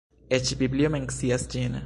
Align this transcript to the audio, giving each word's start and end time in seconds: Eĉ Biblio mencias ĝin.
Eĉ 0.37 0.53
Biblio 0.63 0.91
mencias 0.97 1.49
ĝin. 1.55 1.79